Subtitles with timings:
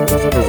[0.00, 0.40] What you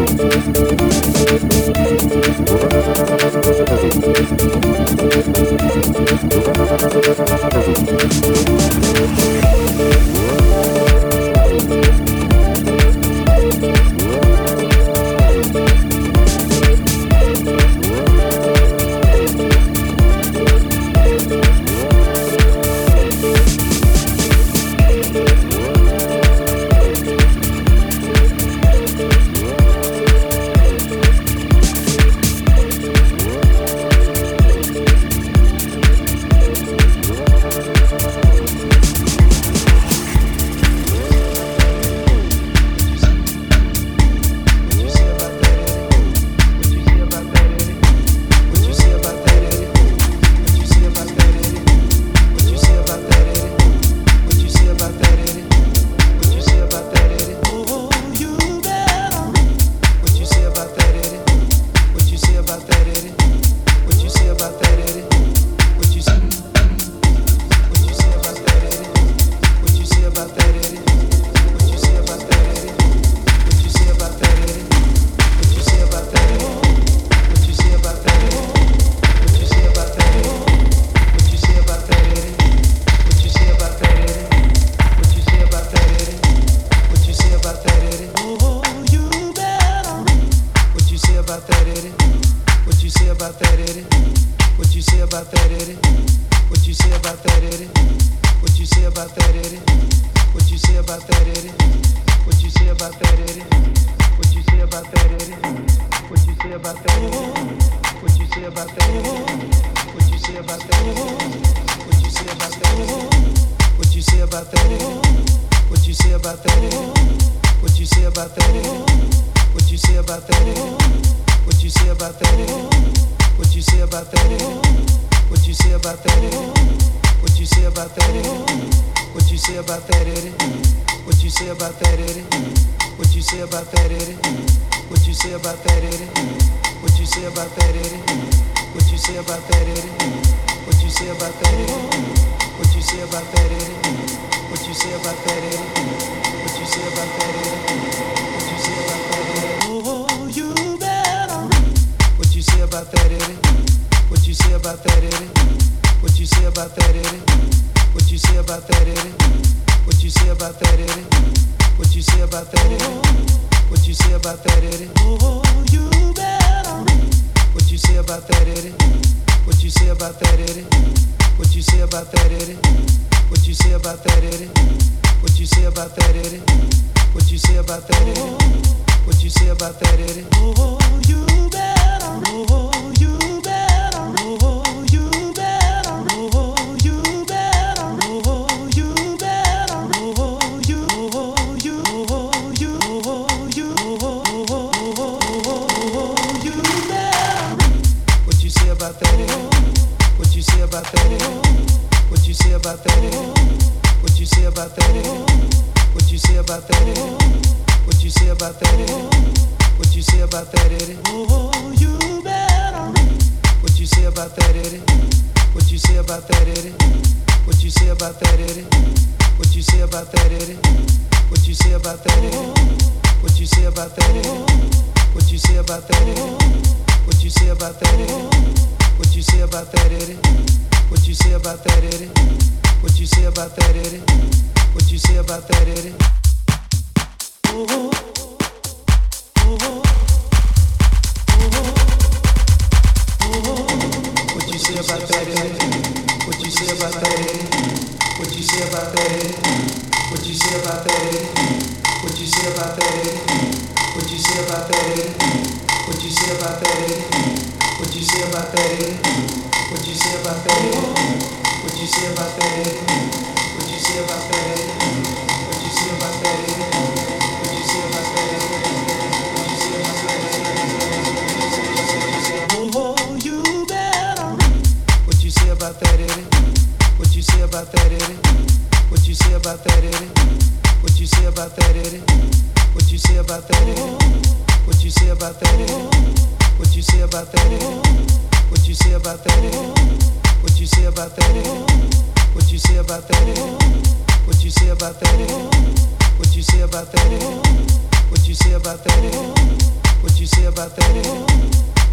[292.91, 294.27] about that?
[294.27, 295.79] What you say about that?
[296.19, 297.71] What you say about that?
[298.11, 299.63] What you say about that?
[300.03, 300.91] What you say about that?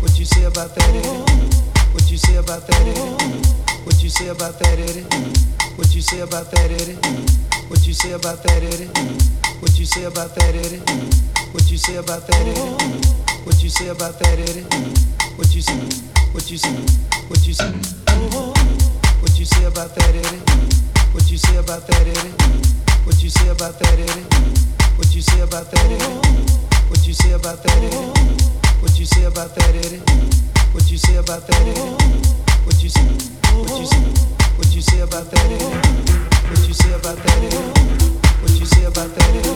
[0.02, 0.90] What you say about that?
[1.94, 2.82] What you say about that?
[3.86, 4.98] What you say about that?
[5.78, 6.66] What you say about that?
[7.70, 8.58] What you say about that?
[9.62, 10.80] What you say about that?
[11.52, 12.48] What you say about that?
[13.44, 14.38] What you say about that?
[15.36, 15.78] What you say?
[16.32, 16.74] What you say?
[17.28, 18.57] What you say?
[19.48, 20.38] What you say about that, Eddie?
[21.14, 22.32] What you say about that, Eddie?
[23.06, 24.22] What you say about that, Eddie?
[24.98, 25.70] What you say about
[27.62, 27.96] that, Eddie?
[28.82, 30.00] What you say about that, Eddie?
[30.72, 31.80] What you say about that, Eddie?
[32.66, 33.00] What you say?
[33.56, 34.04] What you say?
[34.58, 35.40] What you say about that?
[35.40, 35.64] Eddie?
[36.50, 37.42] What you say about that?
[37.42, 37.56] Eddie?
[38.42, 39.28] What you say about that?
[39.32, 39.48] Eddie?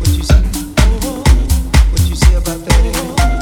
[0.00, 0.42] What you say?
[1.92, 2.84] What you say about that?
[2.84, 3.33] Eddie?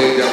[0.00, 0.29] Laid down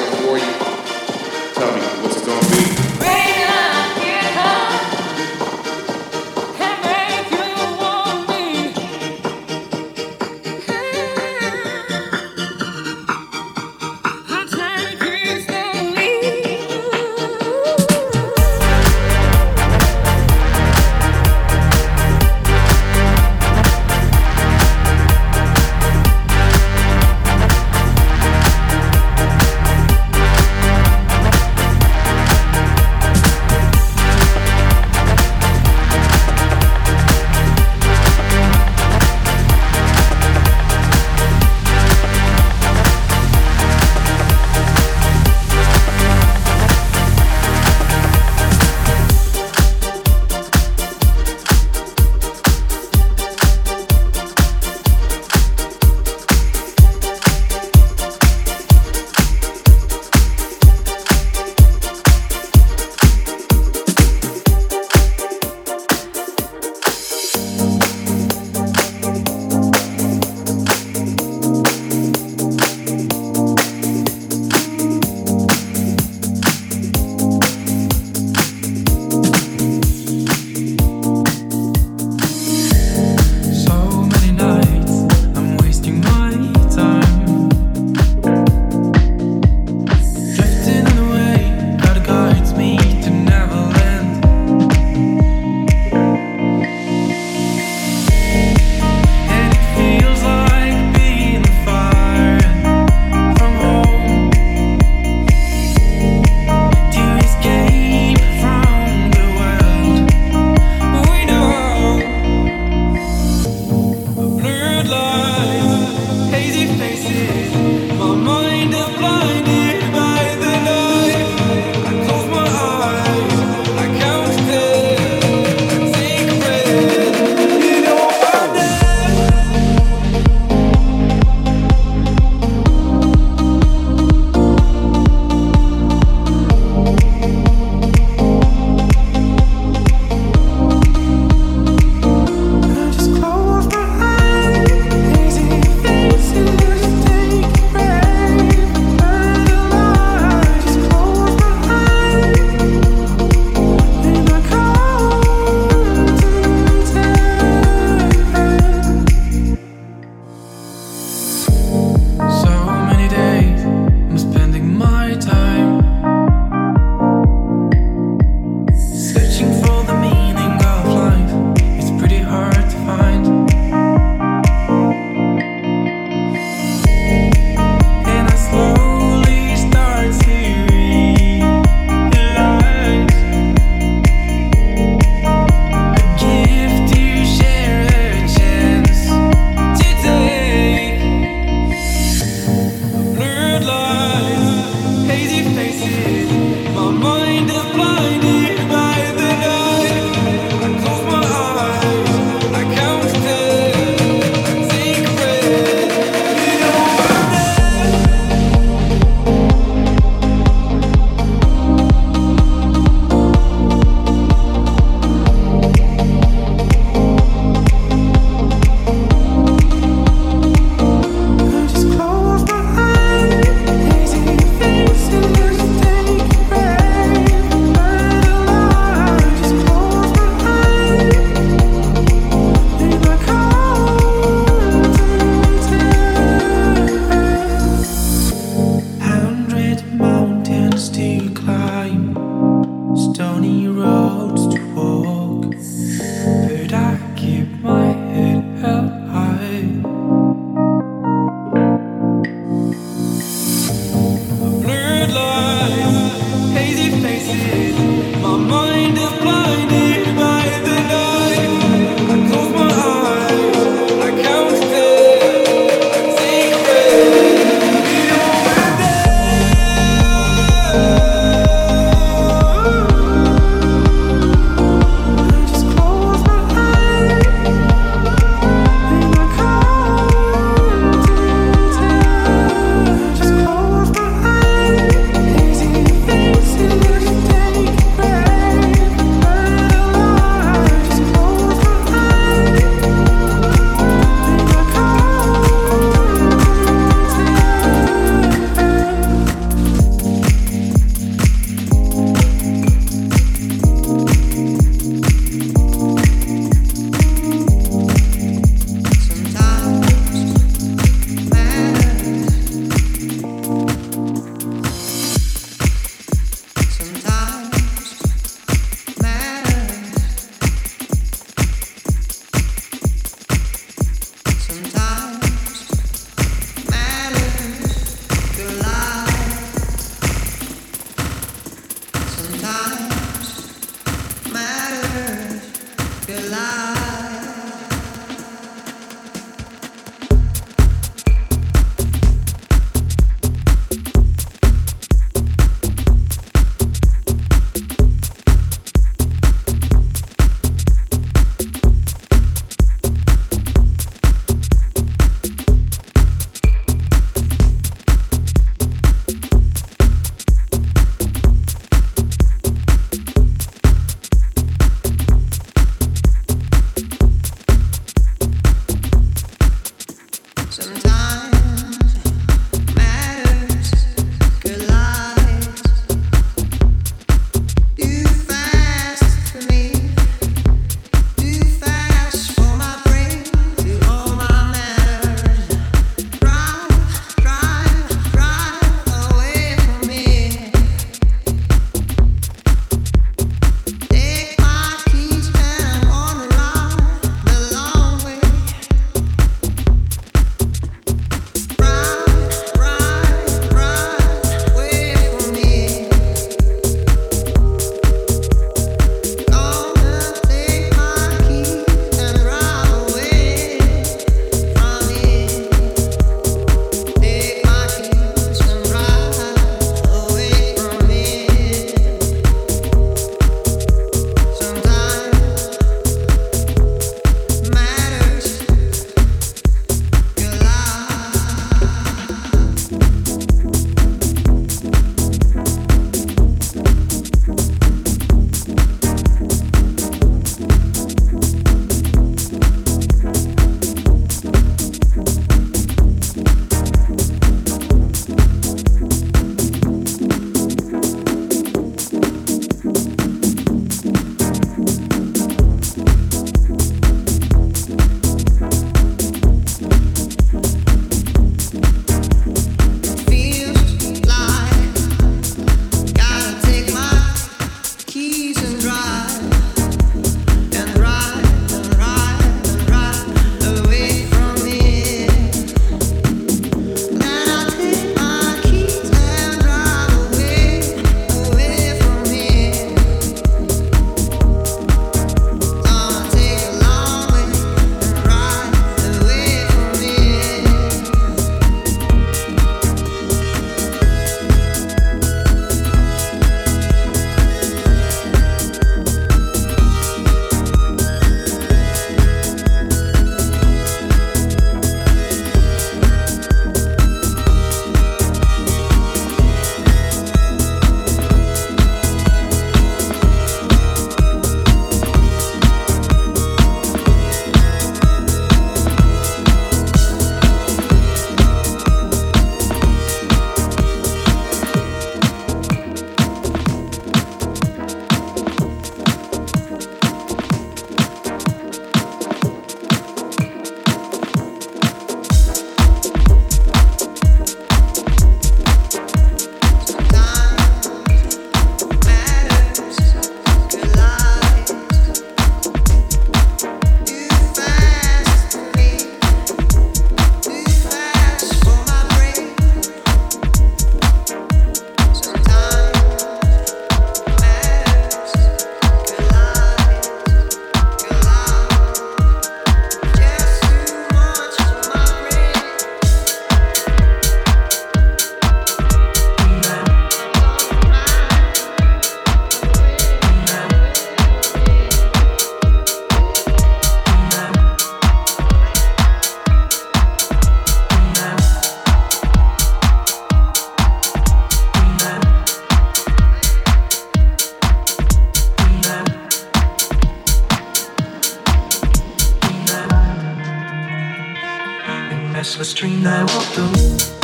[595.28, 596.97] restless dream that I walk through.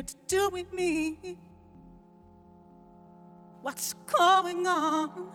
[0.00, 1.36] here to do with me?
[3.62, 5.28] What's going on?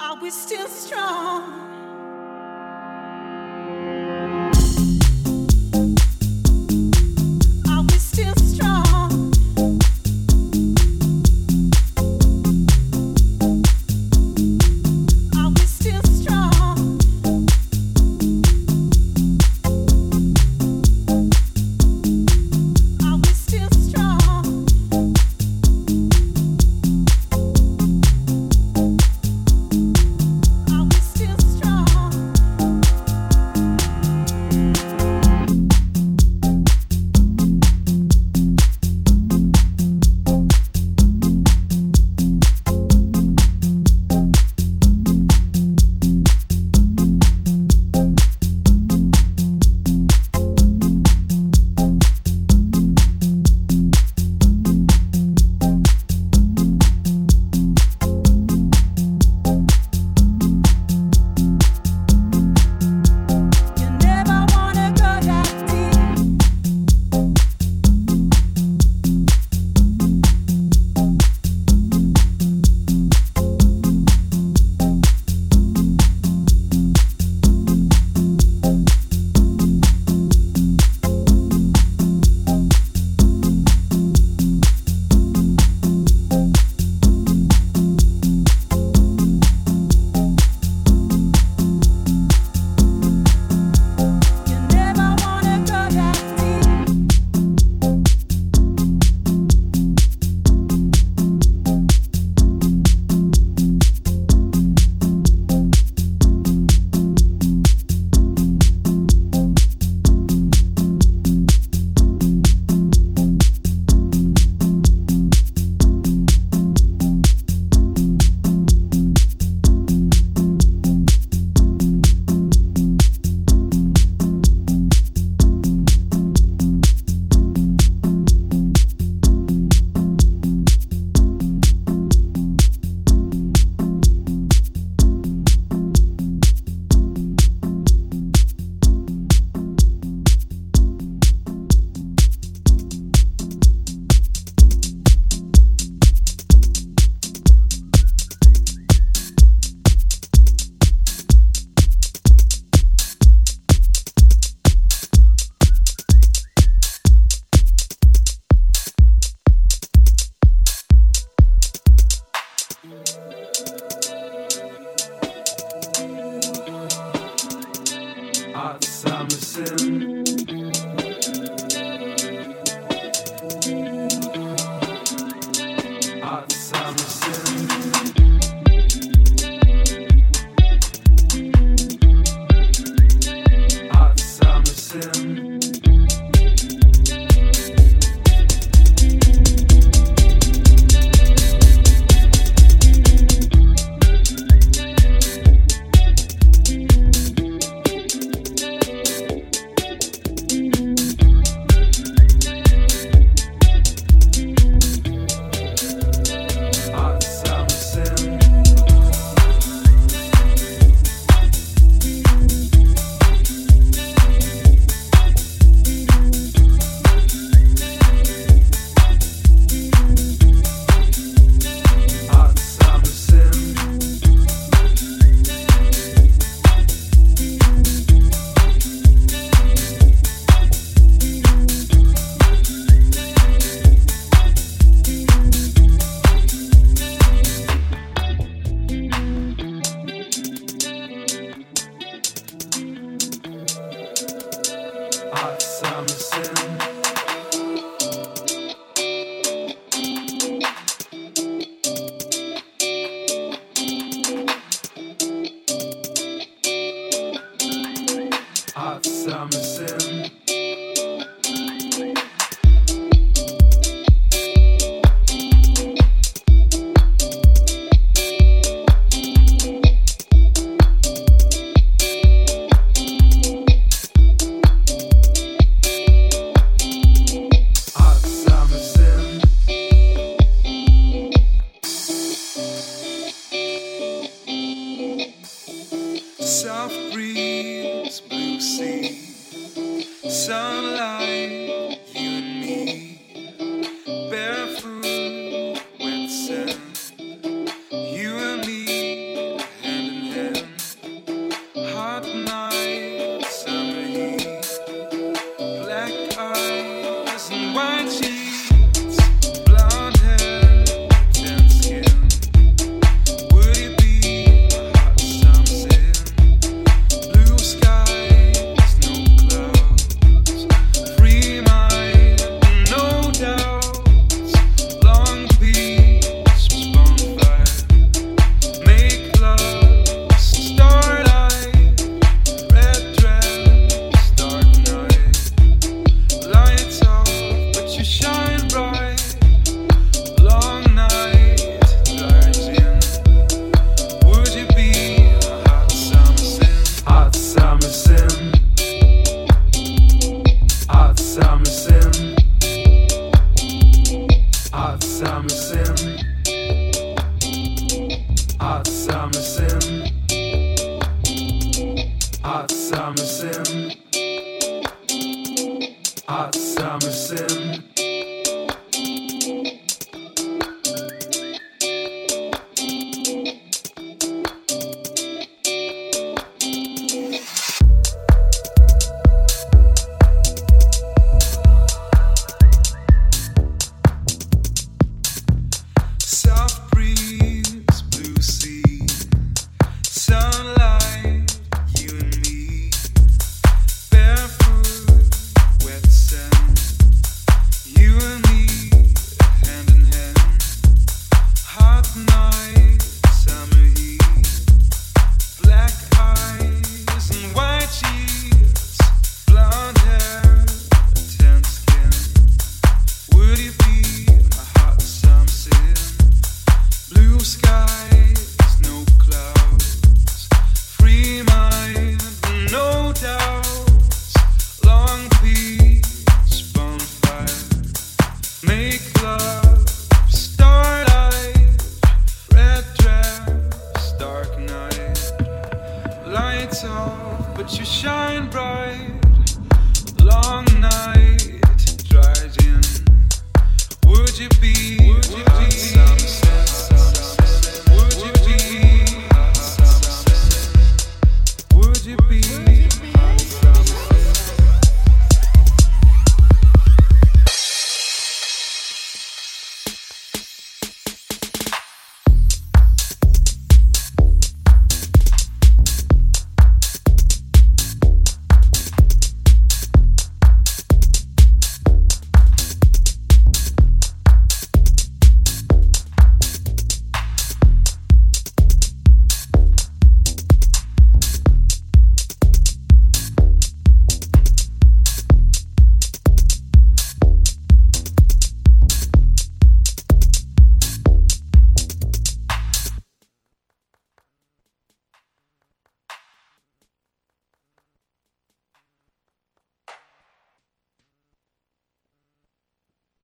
[0.00, 1.87] Are we still strong?